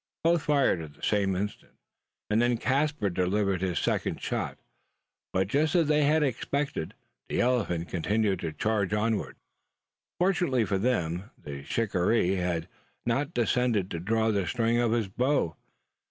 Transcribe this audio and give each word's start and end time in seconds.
Both 0.23 0.41
fired 0.45 0.81
at 0.81 0.95
the 0.95 1.03
same 1.03 1.35
instant; 1.35 1.73
and 2.31 2.41
then 2.41 2.57
Caspar 2.57 3.11
delivered 3.11 3.61
his 3.61 3.77
second 3.77 4.19
shot; 4.19 4.57
but, 5.31 5.47
just 5.47 5.75
as 5.75 5.87
they 5.87 6.05
had 6.05 6.23
expected, 6.23 6.95
the 7.29 7.39
elephant 7.39 7.89
continued 7.89 8.39
to 8.39 8.51
charge 8.51 8.93
onward. 8.95 9.35
Fortunately 10.17 10.65
for 10.65 10.79
them, 10.79 11.29
the 11.37 11.61
shikaree 11.63 12.37
had 12.37 12.67
not 13.05 13.35
condescended 13.35 13.91
to 13.91 13.99
draw 13.99 14.31
the 14.31 14.47
string 14.47 14.79
of 14.79 14.91
his 14.91 15.07
bow. 15.07 15.55